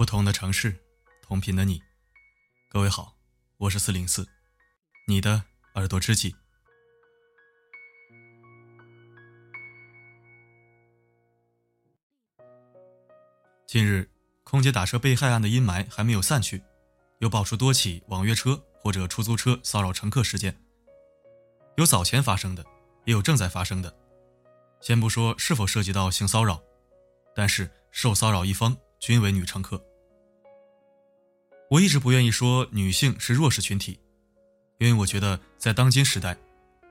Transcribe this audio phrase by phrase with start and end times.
[0.00, 0.74] 不同的城市，
[1.20, 1.82] 同频的你，
[2.70, 3.14] 各位好，
[3.58, 4.26] 我是四零四，
[5.06, 5.44] 你的
[5.74, 6.34] 耳朵知己。
[13.66, 14.08] 近日，
[14.42, 16.62] 空姐打车被害案的阴霾还没有散去，
[17.18, 20.58] 又爆出多起网约车或者出租车骚扰乘客事件，
[21.76, 22.64] 有早前发生的，
[23.04, 23.94] 也有正在发生的。
[24.80, 26.62] 先不说是否涉及到性骚扰，
[27.34, 29.78] 但是受骚扰一方均为女乘客。
[31.70, 33.96] 我一直不愿意说女性是弱势群体，
[34.78, 36.36] 因为我觉得在当今时代，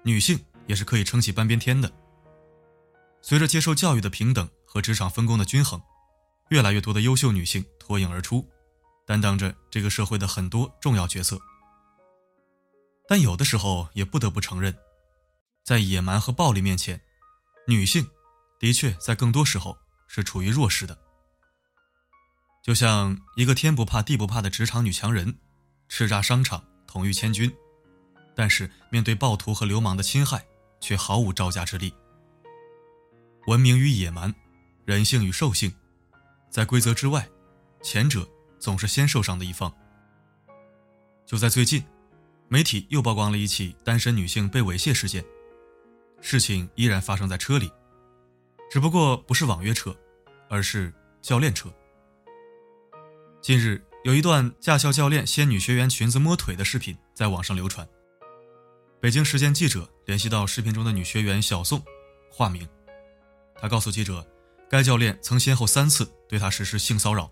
[0.04, 1.92] 女性也是可以撑起半边天的。
[3.22, 5.82] 随着接受教育的平等和职场分工的均衡，
[6.48, 8.48] 越来越多的优秀女性脱颖而出，
[9.06, 11.38] 担当着这个社会的很多重要角色。
[13.06, 14.74] 但有的时候也不得不承认，
[15.66, 17.02] 在野蛮和暴力面前。
[17.68, 18.08] 女性，
[18.58, 19.78] 的确在更多时候
[20.08, 20.98] 是处于弱势的。
[22.70, 25.36] 就像一个天不怕地不怕的职场女强人，
[25.90, 27.52] 叱咤商场，统御千军，
[28.36, 30.46] 但是面对暴徒和流氓的侵害，
[30.80, 31.92] 却毫无招架之力。
[33.48, 34.32] 文明与野蛮，
[34.86, 35.74] 人性与兽性，
[36.52, 37.28] 在规则之外，
[37.82, 39.74] 前者总是先受伤的一方。
[41.26, 41.84] 就在最近，
[42.50, 45.26] 媒体又曝光了一起单身女性被猥亵事件。
[46.22, 47.72] 事情依然发生在车里，
[48.70, 49.98] 只不过不是网约车，
[50.48, 51.74] 而是教练车。
[53.42, 57.88] 近日有一段驾校教练掀女学员裙子摸腿的视频在网上流传。
[59.00, 61.82] 北京时间记者联系到视频中的女学员小宋，
[62.30, 62.68] 化名，
[63.56, 64.28] 她告诉记者，
[64.70, 67.32] 该教练曾先后三次对她实施性骚扰。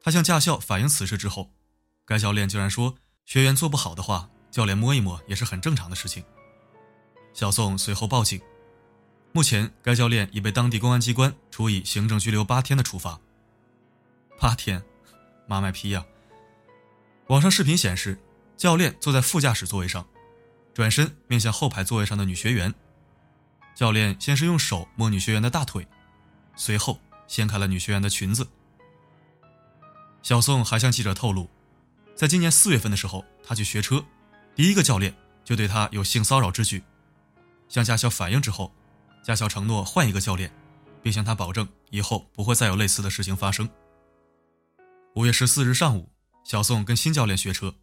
[0.00, 1.50] 她向驾校反映此事之后，
[2.06, 2.94] 该教练竟然说，
[3.24, 6.22] 学员做不好的话，教练摸一摸也是很正常的事情。
[7.32, 8.40] 小宋随后报警，
[9.32, 13.18] 目前该教练已被当地公安机关处以行政拘留八天的处罚。
[14.40, 14.80] 八天，
[15.48, 16.04] 妈卖批呀！
[17.26, 18.18] 网上视频显示，
[18.56, 20.06] 教练坐在副驾驶座位上，
[20.74, 22.72] 转身面向后排座位上的女学员。
[23.74, 25.86] 教练先是用手摸女学员的大腿，
[26.54, 28.46] 随后掀开了女学员的裙子。
[30.22, 31.48] 小宋还向记者透露，
[32.14, 34.04] 在今年四月份的时候，他去学车，
[34.54, 35.14] 第一个教练
[35.44, 36.82] 就对他有性骚扰之举。
[37.68, 38.74] 向驾校反映之后，
[39.22, 40.52] 驾校承诺换一个教练，
[41.02, 43.68] 并向他保证以后不会再有类似的事情发生。
[45.14, 46.12] 五月十四日上午，
[46.44, 47.74] 小宋跟新教练学车，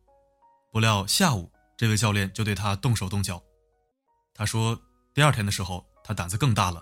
[0.72, 3.44] 不料下午这位教练就对他动手动脚。
[4.34, 4.80] 他说，
[5.14, 6.82] 第二天的时候他胆子更大了，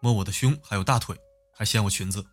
[0.00, 1.16] 摸我的胸还有大腿，
[1.52, 2.24] 还掀我裙子。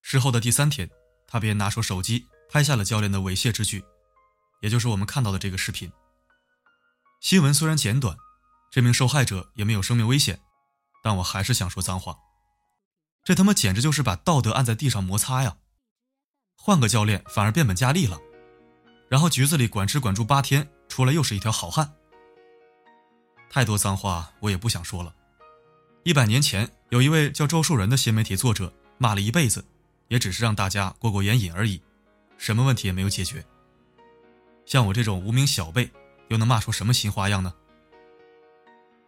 [0.00, 0.90] 事后的第三天，
[1.26, 3.84] 他便拿出手机拍下了教练的猥亵之举，
[4.60, 5.92] 也就是我们看到的这个视频。
[7.20, 8.16] 新闻虽然简短。
[8.74, 10.40] 这名受害者也没有生命危险，
[11.02, 12.16] 但我还是想说脏话。
[13.22, 15.58] 这他妈简直就是把道德按在地上摩擦呀！
[16.64, 18.16] 换个教练反而变本加厉了，
[19.08, 21.92] 然后局子里管吃管住八天，出来又是一条好汉。
[23.50, 25.12] 太多脏话我也不想说了。
[26.04, 29.64] 一百年前有一位叫周树人的新媒体作者骂了一辈子，
[30.06, 31.82] 也只是让大家过过眼瘾而已，
[32.38, 33.44] 什么问题也没有解决。
[34.64, 35.90] 像我这种无名小辈，
[36.28, 37.52] 又能骂出什么新花样呢？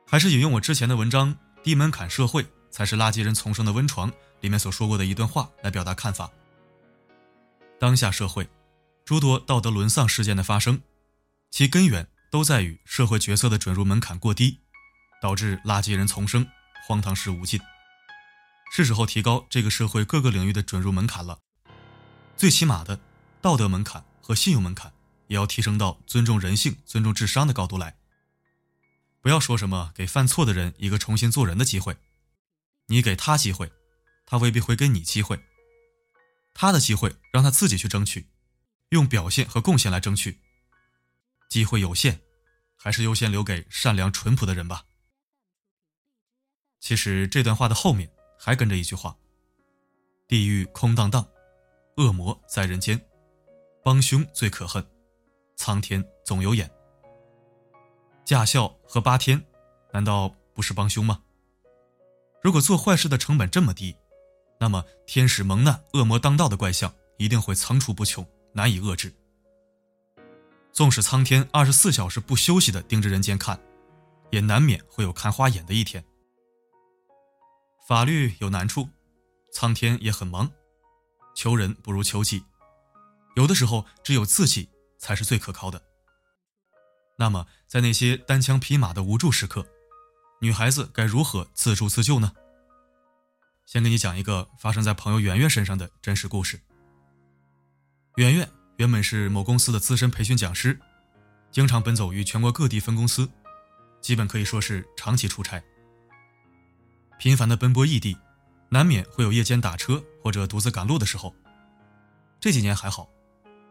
[0.05, 1.33] 还是引用我之前的文章
[1.63, 4.11] 《低门槛社会才是垃圾人丛生的温床》
[4.41, 6.29] 里面所说过的一段话来表达看法。
[7.85, 8.49] 当下社会，
[9.05, 10.81] 诸多道德沦丧事件的发生，
[11.51, 14.61] 其根源都在于社会角色的准入门槛过低，
[15.21, 16.49] 导致垃圾人丛生，
[16.89, 17.61] 荒唐事无尽。
[18.73, 21.41] 是时候提高这个社会各个领域的准入门槛了，
[22.39, 22.99] 最起码的
[23.43, 24.91] 道德门槛和信用门槛
[25.27, 27.99] 也要提升到尊重人性、尊重智商的高度来。
[29.21, 31.99] 不要说什么给犯错的人一个重新做人的机会，
[32.87, 33.71] 你给他机会，
[34.25, 35.39] 他未必会给你机会。
[36.55, 38.31] 他的机会让他自己去争取，
[38.91, 40.41] 用表现和贡献来争取。
[41.51, 42.21] 机会有限，
[42.77, 44.85] 还是优先留给善良淳朴的人吧。
[46.81, 49.17] 其实这段话的后面还跟着一句话：
[50.29, 51.27] 地狱空荡荡，
[51.97, 53.01] 恶魔在人间，
[53.83, 54.87] 帮凶最可恨，
[55.57, 56.71] 苍天总有眼。
[58.25, 59.45] 驾校和八天，
[59.93, 61.23] 难道不是帮凶吗？
[62.43, 63.97] 如果做坏事的成本这么低，
[64.65, 69.15] 那么天使蒙难、恶魔当道的怪象一定会层出不穷，难以遏制。
[70.73, 73.61] 纵使苍天二十四小时不休息的盯着人间看，
[74.31, 76.03] 也难免会有看花眼的一天。
[77.87, 78.89] 法律有难处，
[79.53, 80.51] 苍天也很忙，
[81.35, 82.43] 求人不如求己，
[83.37, 85.83] 有的时候只有自己才是最可靠的。
[87.19, 89.67] 那么，在那些单枪匹马的无助时刻，
[90.41, 92.33] 女孩子该如何自助自救呢？
[93.67, 96.61] 先给你讲一个发生在朋友圆圆身上的真实故事。
[98.17, 100.79] 圆圆原本是某公司的资深培训讲师，
[101.51, 103.29] 经常奔走于全国各地分公司，
[104.01, 105.63] 基本可以说是长期出差。
[107.19, 108.17] 频繁的奔波异地，
[108.69, 111.35] 难免会有夜间打车或者独自赶路的时候。
[112.39, 113.09] 这几年还好，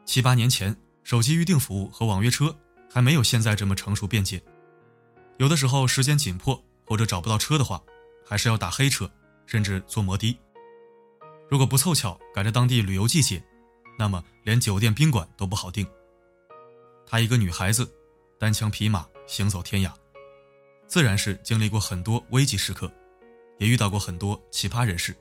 [0.05, 2.57] 七八年前，手机预订服务和网约车
[2.91, 4.41] 还没有现在这么成熟便捷。
[5.37, 7.81] 有的时候时间紧迫或者找不到车的话，
[8.25, 9.09] 还是要打黑车，
[9.45, 10.37] 甚至坐摩的。
[11.49, 13.43] 如果不凑巧赶着当地旅游季节，
[13.97, 15.87] 那么连酒店宾馆都不好订。
[17.05, 17.87] 她一个女孩子，
[18.39, 19.91] 单枪匹马行走天涯，
[20.87, 22.91] 自然是经历过很多危急时刻，
[23.59, 25.15] 也遇到过很多奇葩人士。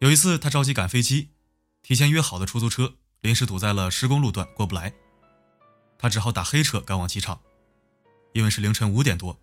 [0.00, 1.30] 有一次，她着急赶飞机，
[1.82, 4.92] 提前约好的出租车临时堵在了施工路段，过不来，
[5.96, 7.40] 她只好打黑车赶往机场。
[8.34, 9.40] 因为是凌晨五点多，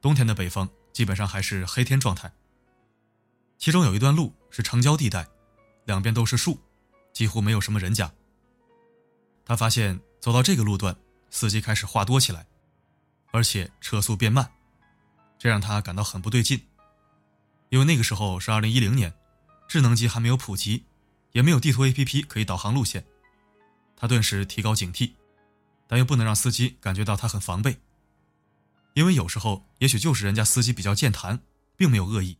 [0.00, 2.32] 冬天的北方基本上还是黑天状态。
[3.60, 5.28] 其中有一段路是城郊地带，
[5.84, 6.58] 两边都是树，
[7.12, 8.10] 几乎没有什么人家。
[9.44, 10.96] 他发现走到这个路段，
[11.28, 12.46] 司机开始话多起来，
[13.32, 14.50] 而且车速变慢，
[15.38, 16.58] 这让他感到很不对劲。
[17.68, 19.12] 因为那个时候是二零一零年，
[19.68, 20.86] 智能机还没有普及，
[21.32, 23.04] 也没有地图 APP 可以导航路线。
[23.94, 25.12] 他顿时提高警惕，
[25.86, 27.78] 但又不能让司机感觉到他很防备。
[28.94, 31.42] 因为有时候，也许就是人家司机比较健谈，
[31.76, 32.38] 并没有恶意，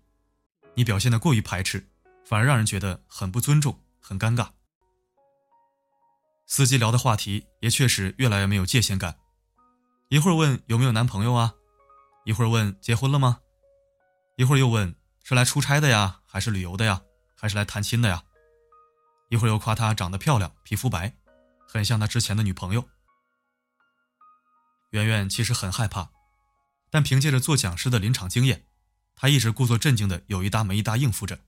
[0.74, 1.88] 你表现的过于排斥，
[2.24, 4.50] 反而让人觉得很不尊重，很尴尬。
[6.46, 9.18] 司机聊的话题也确实越来越没有界限感，
[10.08, 11.54] 一会儿问有没有男朋友啊，
[12.24, 13.40] 一会儿问结婚了吗，
[14.36, 17.02] 一会儿又问是来出差的呀，还是旅游的呀，
[17.36, 18.24] 还是来探亲的呀，
[19.28, 21.14] 一会儿又夸她长得漂亮，皮肤白，
[21.68, 22.88] 很像他之前的女朋友。
[24.90, 26.10] 圆圆其实很害怕。
[26.92, 28.64] 但凭借着做讲师的临场经验，
[29.20, 31.38] 他一直故作镇静的有一搭没一搭应付着。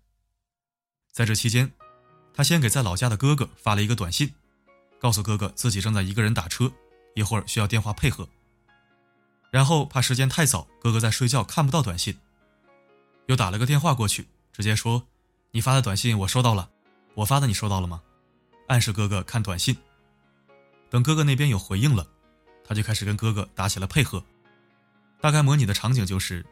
[1.11, 1.73] 在这期间，
[2.35, 4.35] 他先给在老家的哥哥发了一个短信，
[5.01, 6.71] 告诉哥哥自己正在一个人打车，
[7.15, 8.29] 一会儿需要电话配合。
[9.51, 12.19] 然后怕时间太早，哥哥在睡觉看不到短信，
[13.25, 15.09] 又打了个电话过去，直接说
[15.53, 16.69] ：“你发的短信我收到了，
[17.15, 18.03] 我发的你收到了吗？”
[18.69, 19.75] 暗示哥哥看短信。
[20.91, 22.07] 等哥哥那边有回应了，
[22.67, 24.23] 他就开始跟哥哥打起了配合。
[25.23, 26.45] 大概模拟的场景就是，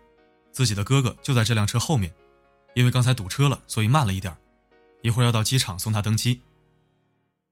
[0.52, 2.14] 自己的哥哥就在这辆车后面，
[2.74, 4.36] 因为刚才堵车了，所以慢了一点
[5.02, 6.42] 一会儿要到机场送他登机。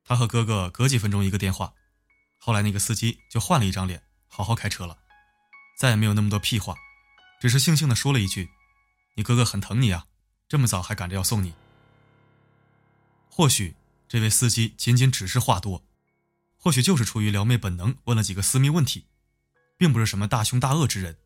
[0.04, 1.72] 他和哥哥隔几分钟一个电话，
[2.38, 4.98] 后来那个司机就换了一张脸，好好开车了，
[5.78, 6.74] 再也没有那么多屁话，
[7.40, 8.50] 只是悻悻地说了一句
[9.16, 10.06] ：“你哥哥很疼你啊，
[10.48, 11.54] 这么早还赶着要送你。”
[13.28, 13.76] 或许
[14.08, 15.84] 这位司机仅仅只是话多，
[16.56, 19.06] 或许就是出于撩妹本能问了几个私密问题。
[19.78, 21.16] 并不是什么大凶大恶之人，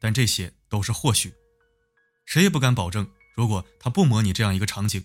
[0.00, 1.32] 但这些都是或许，
[2.26, 5.04] 谁也不敢保证，如果他不模拟这样一个场景，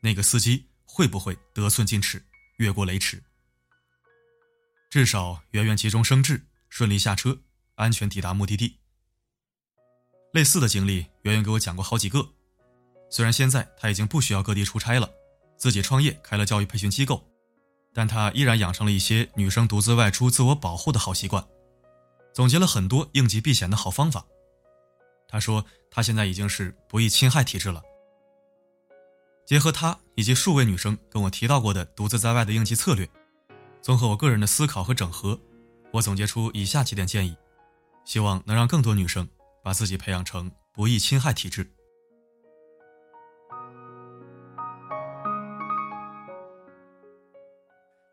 [0.00, 2.22] 那个司机会不会得寸进尺，
[2.58, 3.22] 越过雷池。
[4.90, 7.40] 至少圆圆急中生智，顺利下车，
[7.74, 8.78] 安全抵达目的地。
[10.32, 12.28] 类似的经历，圆圆给我讲过好几个。
[13.10, 15.08] 虽然现在他已经不需要各地出差了，
[15.56, 17.24] 自己创业开了教育培训机构，
[17.92, 21.44] 但他依然养成了一些女生独自外出自我保护的好习惯。
[22.34, 24.26] 总结了很多应急避险的好方法。
[25.28, 27.80] 他说，他现在已经是不易侵害体质了。
[29.46, 33.08] 结合他以及数位女生跟我提到过的独自在外的应急策略，
[33.80, 35.38] 综合我个人的思考和整合，
[35.92, 37.36] 我总结出以下几点建议，
[38.04, 39.28] 希望能让更多女生
[39.62, 41.70] 把自己培养成不易侵害体质。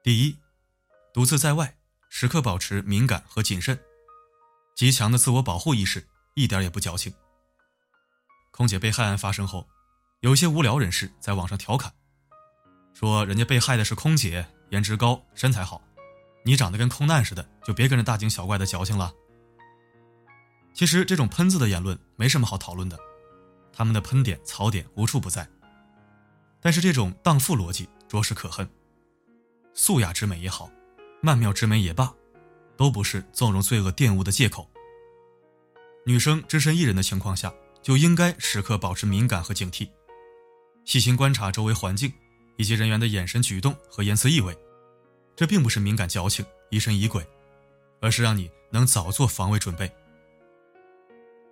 [0.03, 0.37] 第一，
[1.13, 1.75] 独自在外，
[2.09, 3.79] 时刻保持敏感和谨慎。
[4.75, 7.13] 极强的自我保护意识，一点也不矫情。
[8.51, 9.67] 空姐被害案发生后，
[10.21, 11.91] 有些无聊人士在网上调侃，
[12.93, 15.81] 说人家被害的是空姐，颜值高，身材好，
[16.43, 19.13] 你长得跟空难似的，就别跟着大惊小怪的矫情了。
[20.73, 22.97] 其实这种喷子的言论没什么好讨论的，
[23.73, 25.47] 他们的喷点、槽点无处不在。
[26.59, 28.69] 但是这种荡妇逻辑着实可恨。
[29.73, 30.69] 素雅之美也好，
[31.21, 32.13] 曼妙之美也罢。
[32.81, 34.67] 都不是纵容罪恶玷污的借口。
[36.03, 39.87] 女生只身一人的情况下，就应该时刻保持敏感和警惕，
[40.83, 42.11] 细心观察周围环境
[42.57, 44.57] 以及人员的眼神、举动和言辞意味。
[45.35, 47.23] 这并不是敏感矫情、疑神疑鬼，
[48.01, 49.87] 而是让你能早做防卫准备。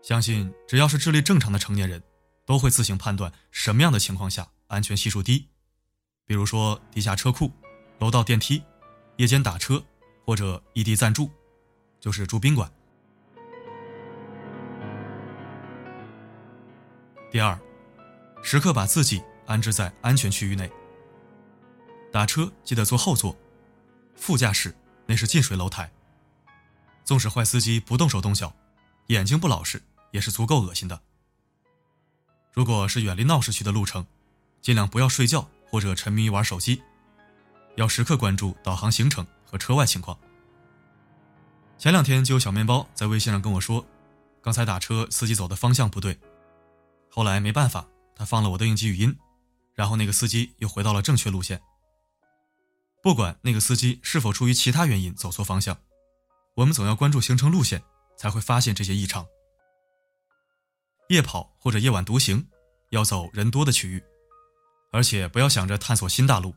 [0.02, 2.02] 相信只要是智力正常的成年人，
[2.44, 5.48] 都会自行判断什么样的情况下安全系数低，
[6.26, 7.52] 比如说地下车库、
[8.00, 8.64] 楼道电梯、
[9.18, 9.86] 夜间打车。
[10.30, 11.28] 或者异地暂住，
[12.00, 12.72] 就是住宾馆。
[17.32, 17.60] 第二，
[18.44, 20.72] 时刻把自己安置在安全区域内。
[22.12, 23.36] 打车记得坐后座，
[24.16, 24.72] 副驾驶
[25.08, 25.92] 那是近水楼台。
[27.04, 28.56] 纵使坏司机不动手动脚，
[29.08, 29.82] 眼睛不老实
[30.12, 31.02] 也是足够恶心的。
[32.54, 34.06] 如果是远离闹市区的路程，
[34.62, 36.84] 尽量不要睡觉或者沉迷于玩手机，
[37.78, 40.18] 要时刻关注导航行程和车外情况。
[41.80, 43.84] 前两天就有小面包在微信上跟我说，
[44.44, 46.20] 刚才打车司机走的方向不对，
[47.10, 49.18] 后来没办法，他放了我的应急语音，
[49.74, 51.60] 然后那个司机又回到了正确路线。
[53.02, 55.76] 不管那个司机是否出于其他原因走错方向。
[56.56, 57.82] 我们总要关注行程路线，
[58.18, 59.26] 才会发现这些异常。
[61.08, 62.46] 夜跑或者夜晚独行，
[62.90, 64.04] 要走人多的区域，
[64.92, 66.54] 而且不要想着探索新大陆，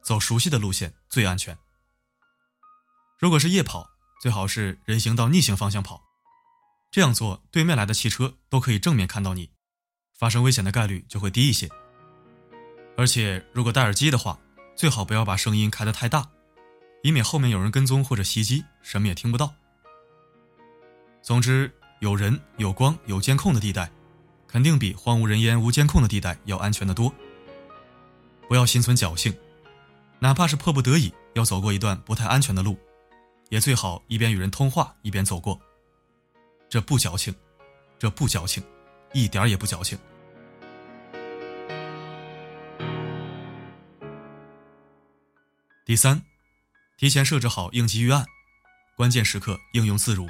[0.00, 1.58] 走熟悉的路线最安全。
[3.22, 3.88] 如果是夜跑，
[4.20, 6.02] 最好是人行道逆行方向跑，
[6.90, 9.48] 这样做对面来的汽车都可以正面看到你，
[10.18, 11.70] 发生危险的概率就会低一些。
[12.96, 14.36] 而且如果戴耳机的话，
[14.74, 16.28] 最好不要把声音开得太大。
[17.04, 19.54] 以免后面有人跟踪或者袭击，什么也听不到。
[21.22, 23.88] 总之，有人、有光、有监控的地带，
[24.48, 27.14] 肯定比荒无人烟、无监控的地带要安全的多。
[28.48, 29.32] 不要心存侥幸，
[30.18, 32.76] 哪怕是迫不得已要走过一段不太安全的路，
[33.52, 35.60] 也最好一边与人通话一边走过。
[36.70, 37.34] 这不矫情，
[37.98, 38.64] 这不矫情，
[39.12, 39.98] 一点也不矫情。
[45.84, 46.22] 第三。
[46.96, 48.24] 提前设置好应急预案，
[48.96, 50.28] 关键时刻应用自如。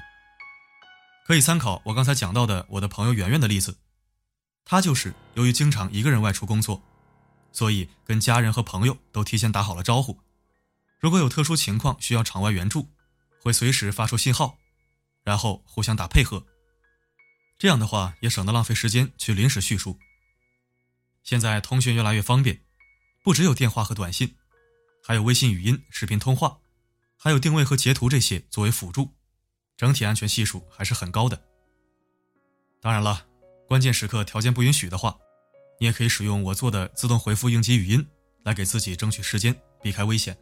[1.26, 3.76] 可以参考我刚才讲到的我的朋友圆圆的例子，
[4.64, 6.82] 她就是由于经常一个人外出工作，
[7.52, 10.18] 所以跟家人和朋友都提前打好了招呼。
[10.98, 12.88] 如果有特殊情况需要场外援助，
[13.42, 14.56] 会随时发出信号，
[15.24, 16.46] 然后互相打配合。
[17.58, 19.98] 这样的话也省得浪费时间去临时叙述。
[21.22, 22.62] 现在通讯越来越方便，
[23.22, 24.36] 不只有电话和短信，
[25.04, 26.58] 还有微信语音、视频通话。
[27.16, 29.14] 还有定位和截图这些作为辅助，
[29.76, 31.40] 整体安全系数还是很高的。
[32.80, 33.28] 当然了，
[33.68, 35.16] 关键时刻条件不允许的话，
[35.78, 38.04] 你也可以使用我做的自动回复应急语音
[38.42, 40.36] 来给自己争取时间，避开危险。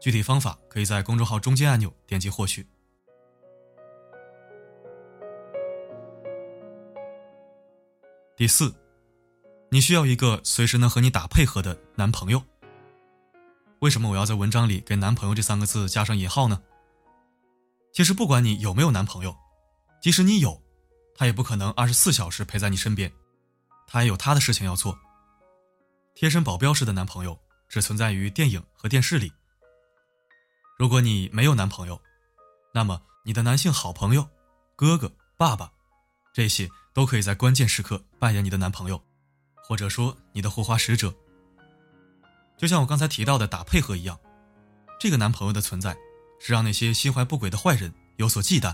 [0.00, 2.66] 具体方法可以在公众号中间按钮点击获取。
[8.36, 8.72] 第四，
[9.70, 12.40] 你需要一个随时能和你打配合的男朋友。
[13.80, 16.62] 为什么我要在文章里给“男朋友”这三个字加上引号呢？
[17.92, 19.36] 其实，不管你有没有男朋友，
[20.00, 20.62] 即使你有，
[21.16, 23.12] 他也不可能二十四小时陪在你身边，
[23.88, 24.96] 他也有他的事情要做。
[26.14, 27.36] 贴身保镖式的男朋友
[27.68, 29.32] 只存在于电影和电视里。
[30.78, 32.00] 如果你没有男朋友，
[32.72, 34.28] 那么你的男性好朋友、
[34.76, 35.72] 哥哥、爸爸，
[36.32, 39.02] 这些都可以在关键时刻扮演你的男朋友，
[39.56, 41.12] 或者说你的护花使者。
[42.56, 44.16] 就像我刚才提到的打配合一样，
[45.00, 45.96] 这个男朋友的存在
[46.38, 48.72] 是让那些心怀不轨的坏人有所忌惮。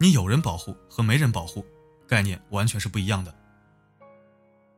[0.00, 1.66] 你有人保护和没人保护，
[2.06, 3.34] 概念完全是不一样的。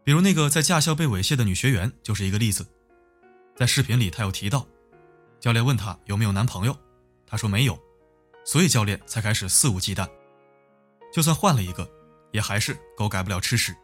[0.02, 2.66] 比如那个在驾校被猥亵的女学员就是一个例子。
[3.54, 4.66] 在视频里，她有提到，
[5.40, 6.76] 教练问她有没有男朋友，
[7.26, 7.78] 她说没有，
[8.44, 10.08] 所以教练才开始肆无忌惮。
[11.12, 11.90] 就算换了一个，
[12.30, 13.74] 也还是狗改不了吃屎。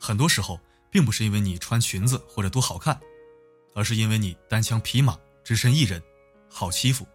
[0.00, 0.58] 很多时候。
[0.88, 2.98] 并不是因为你穿裙子或者多好看，
[3.74, 6.02] 而是因为你单枪匹马、只身一人，
[6.48, 7.06] 好欺负。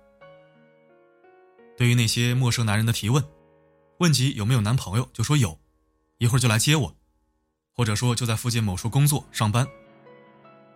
[1.75, 3.23] 对于那些陌生男人的提问，
[3.97, 5.57] 问及有没有男朋友，就说有，
[6.19, 6.95] 一会儿就来接我，
[7.73, 9.67] 或者说就在附近某处工作上班。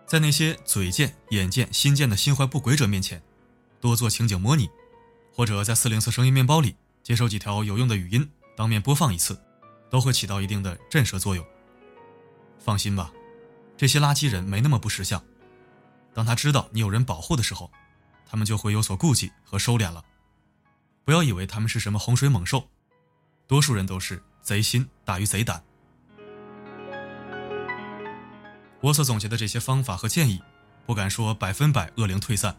[0.06, 3.20] 在那些嘴贱、眼贱、心贱的心怀不轨者面前，
[3.80, 4.70] 多做情景模拟，
[5.32, 9.36] 或者在四零四声音面包里接收几条有用的语音，当面播放一次，
[9.90, 11.44] 都会起到一定的震慑作用。
[12.58, 13.12] 放心吧，
[13.76, 15.22] 这些垃圾人没那么不识相。
[16.14, 17.70] 当他知道你有人保护的时候，
[18.24, 20.04] 他们就会有所顾忌和收敛了。
[21.04, 22.68] 不要以为他们是什么洪水猛兽，
[23.48, 25.62] 多数人都是贼心大于贼胆。
[28.86, 30.40] 我所总结的这些方法和建议，
[30.86, 32.56] 不敢说百分百恶灵退散，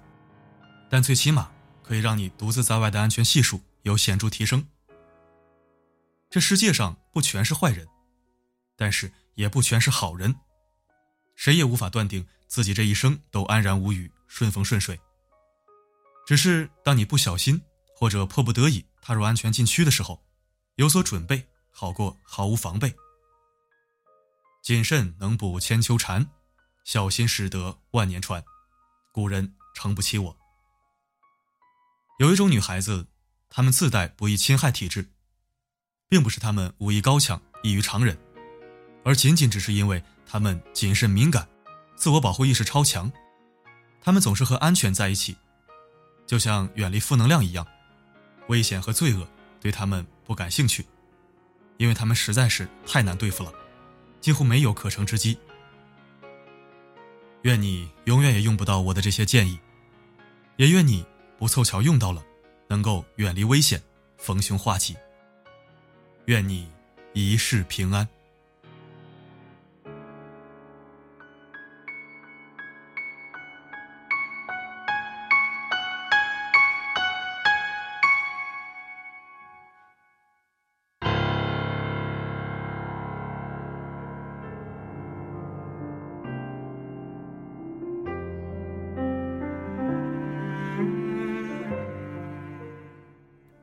[0.90, 1.50] 但最起码
[1.82, 4.68] 可以让你独自在外的安全系数有显著提升。
[6.30, 7.88] 这世界上不全是坏人，
[8.76, 9.12] 但是。
[9.38, 10.36] 也不全是好人，
[11.36, 15.00] 谁也无法断定自己这一生都安然无虞、顺风顺水。
[16.26, 17.62] 只是当你不小心
[17.96, 20.24] 或者迫不得已踏入安全禁区的时候，
[20.78, 22.96] 有所准备好过毫无防备。
[24.62, 26.28] 谨慎能补千秋蝉，
[26.84, 28.44] 小心驶得万年船。
[29.12, 30.38] 古人诚不欺我。
[32.20, 33.08] 有一种女孩子，
[33.50, 35.10] 她们自带不易侵害体质，
[36.10, 38.18] 并不是她们武艺高强、异于常人。
[39.04, 41.48] 而仅仅只是因为她们谨慎敏感，
[41.96, 43.12] 自我保护意识超强，
[44.02, 45.38] 他们总是和安全在一起，
[46.26, 47.66] 就像远离负能量一样，
[48.50, 49.28] 危险和罪恶
[49.62, 50.86] 对他们不感兴趣，
[51.78, 53.54] 因为他们实在是太难对付了，
[54.20, 55.38] 几乎没有可乘之机。
[57.44, 59.60] 愿你永远也用不到我的这些建议，
[60.58, 61.06] 也愿你
[61.38, 62.24] 不凑巧用到了，
[62.68, 63.82] 能够远离危险，
[64.18, 64.96] 逢凶化吉。
[66.26, 66.68] 愿你
[67.14, 68.08] 一世平安。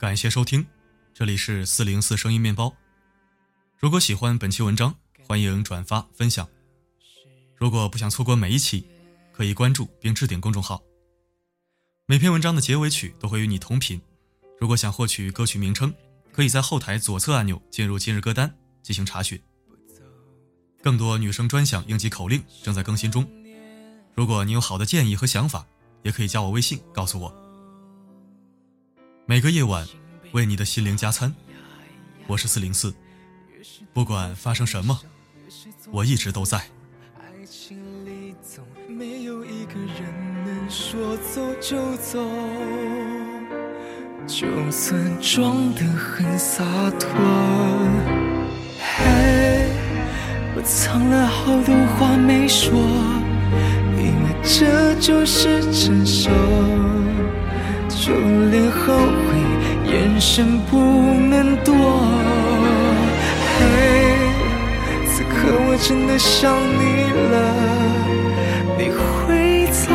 [0.04, 0.66] 感谢收听，
[1.14, 2.70] 这里是四零四声音面包。
[3.78, 4.94] 如果喜欢本期文章，
[5.26, 6.46] 欢迎转发分享。
[7.56, 8.86] 如果不想错过每一期，
[9.32, 10.82] 可以关注并置顶公众号。
[12.04, 13.98] 每篇文章的结尾曲都会与你同频。
[14.60, 15.90] 如果想获取歌曲名称，
[16.30, 19.40] 可以在后台左侧按钮进入今日歌单进行查询。
[20.82, 23.26] 更多女生专享应急口令正在更新中。
[24.14, 25.66] 如果你有好的建议和想法，
[26.02, 27.43] 也可以加我微信告诉我。
[29.26, 29.86] 每个夜晚，
[30.32, 31.34] 为你的心灵加餐。
[32.26, 32.94] 我是四零四，
[33.94, 35.00] 不管发生什么，
[35.90, 36.58] 我一直都在。
[36.58, 42.22] 爱情里总没有一个人能说走就走，
[44.26, 46.62] 就算装得很洒
[47.00, 47.08] 脱。
[48.78, 49.70] 嘿，
[50.54, 52.74] 我藏了好多话没说，
[53.96, 56.30] 因为这就是成熟。
[58.04, 58.12] 就
[58.50, 59.32] 连后悔，
[59.90, 61.74] 眼神不能躲。
[63.56, 63.62] 嘿，
[65.08, 65.30] 此刻
[65.66, 66.82] 我真的想你
[67.32, 67.34] 了，
[68.76, 69.88] 你会在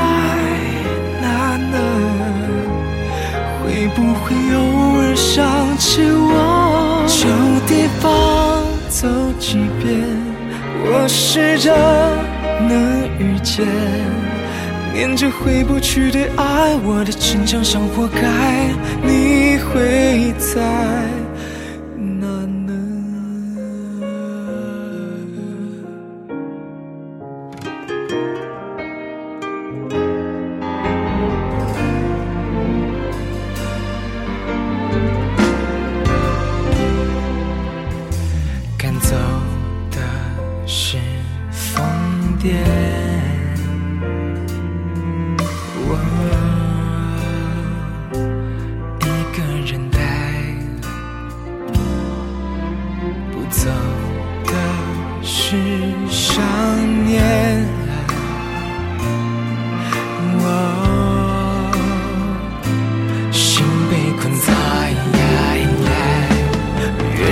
[1.21, 1.77] 哪呢？
[3.62, 4.57] 会不会偶
[4.97, 5.45] 尔想
[5.77, 7.05] 起我？
[7.05, 7.29] 旧
[7.67, 8.10] 地方
[8.89, 9.07] 走
[9.38, 9.88] 几遍，
[10.84, 11.71] 我试着
[12.67, 13.67] 能遇见。
[14.99, 18.67] 念着回不去的爱，我的逞强像活该，
[19.01, 21.18] 你会在。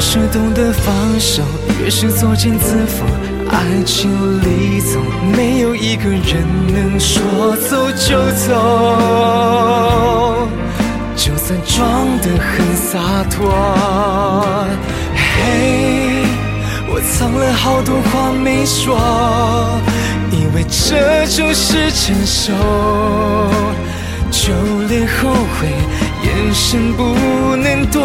[0.10, 1.43] 是懂得放手，
[1.84, 3.04] 越是作茧自缚。
[3.50, 4.10] 爱情
[4.41, 5.04] 里总
[5.36, 10.48] 没有一个人能说走就走，
[11.13, 13.50] 就算装得很洒脱。
[15.13, 16.24] 嘿，
[16.88, 18.98] 我藏了好多话没说，
[20.32, 22.54] 以为这就是成熟，
[24.32, 24.54] 就
[24.88, 25.67] 连后悔
[26.24, 27.04] 眼神不
[27.58, 28.00] 能躲。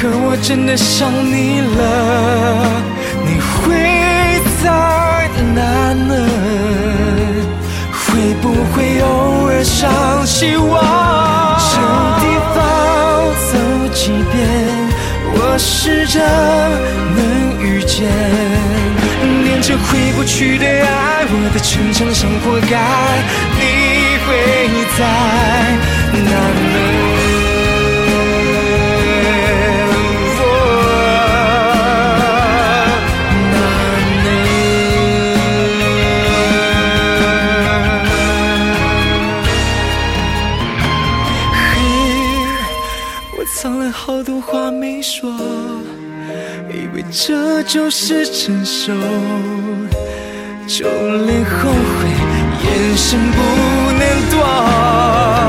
[0.00, 1.80] 可我真的想你了，
[3.26, 3.74] 你会
[4.62, 4.70] 在
[5.56, 6.14] 哪呢？
[7.90, 9.90] 会不会偶尔想
[10.24, 10.78] 起我？
[11.74, 11.82] 旧
[12.22, 12.56] 地方
[13.50, 13.52] 走
[13.92, 14.38] 几遍，
[15.34, 16.20] 我试着
[17.16, 17.18] 能
[17.60, 18.06] 遇见。
[19.42, 22.78] 念着回不去的爱，我的逞强像活该。
[23.58, 24.28] 你会
[24.96, 25.02] 在
[43.60, 45.28] 藏了好多话没说，
[46.70, 48.92] 以为这就是成熟，
[50.68, 50.86] 就
[51.26, 52.08] 连后悔
[52.62, 53.38] 眼神不
[53.98, 55.47] 能躲。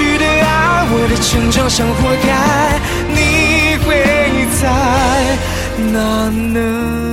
[0.00, 0.86] 去的爱。
[0.92, 2.80] 我的成长像活该，
[3.14, 3.88] 你会
[4.58, 4.62] 在
[5.92, 7.09] 哪呢？